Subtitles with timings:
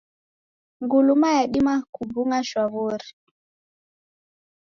[0.81, 3.09] Nguluma yadima kubung'a shwa wori.